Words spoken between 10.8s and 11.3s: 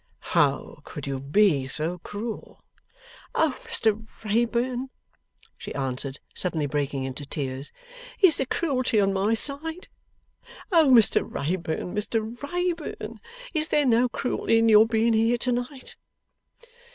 Mr